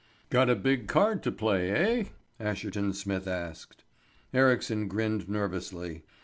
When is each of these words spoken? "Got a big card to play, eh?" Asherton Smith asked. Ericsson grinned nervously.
"Got 0.31 0.49
a 0.49 0.55
big 0.55 0.87
card 0.87 1.21
to 1.21 1.31
play, 1.31 1.69
eh?" 1.69 2.05
Asherton 2.39 2.91
Smith 2.93 3.27
asked. 3.27 3.83
Ericsson 4.33 4.87
grinned 4.87 5.29
nervously. 5.29 6.01